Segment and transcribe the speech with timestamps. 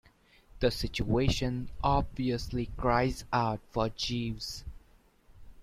[0.61, 4.65] The situation obviously cries out for Jeeves.